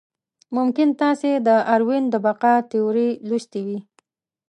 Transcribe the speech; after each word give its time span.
ممکن 0.55 0.89
تاسې 1.01 1.31
د 1.37 1.41
داروېن 1.67 2.03
د 2.09 2.15
بقا 2.25 2.53
تیوري 2.71 3.09
لوستې 3.29 3.61
وي. 3.67 3.79